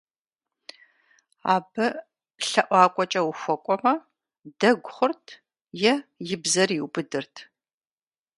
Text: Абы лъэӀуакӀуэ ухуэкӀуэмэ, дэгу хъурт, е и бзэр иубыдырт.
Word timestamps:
Абы 1.53 1.85
лъэӀуакӀуэ 2.47 3.21
ухуэкӀуэмэ, 3.29 3.93
дэгу 4.59 4.91
хъурт, 4.95 5.25
е 5.91 5.93
и 6.33 6.35
бзэр 6.41 6.69
иубыдырт. 6.77 7.35